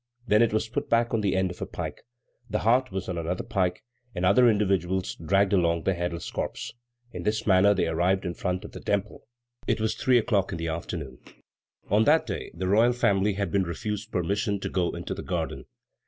Then 0.25 0.41
it 0.41 0.51
was 0.51 0.67
put 0.67 0.89
back 0.89 1.13
on 1.13 1.21
the 1.21 1.35
end 1.35 1.51
of 1.51 1.61
a 1.61 1.67
pike. 1.67 2.01
The 2.49 2.57
heart 2.65 2.91
was 2.91 3.07
on 3.07 3.19
another 3.19 3.43
pike, 3.43 3.83
and 4.15 4.25
other 4.25 4.49
individuals 4.49 5.13
dragged 5.13 5.53
along 5.53 5.83
the 5.83 5.93
headless 5.93 6.31
corpse. 6.31 6.73
In 7.13 7.21
this 7.21 7.45
manner 7.45 7.75
they 7.75 7.85
arrived 7.87 8.25
in 8.25 8.33
front 8.33 8.65
of 8.65 8.71
the 8.71 8.79
Temple. 8.79 9.27
It 9.67 9.79
was 9.79 9.93
three 9.93 10.17
o'clock 10.17 10.51
in 10.51 10.57
the 10.57 10.69
afternoon. 10.69 11.19
On 11.91 12.05
that 12.05 12.25
day 12.25 12.49
the 12.55 12.67
royal 12.67 12.93
family 12.93 13.33
had 13.33 13.51
been 13.51 13.61
refused 13.61 14.11
permission 14.11 14.59
to 14.61 14.69
go 14.69 14.89
into 14.95 15.13
the 15.13 15.21
garden. 15.21 15.65